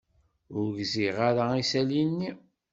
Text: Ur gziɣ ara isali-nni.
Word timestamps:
Ur 0.59 0.67
gziɣ 0.79 1.17
ara 1.29 1.45
isali-nni. 1.61 2.31